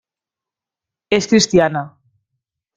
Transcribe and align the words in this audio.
És 1.19 1.29
cristiana. 1.35 1.87